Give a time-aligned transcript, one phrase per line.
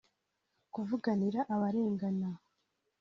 [0.73, 2.29] kuvuganira abarengana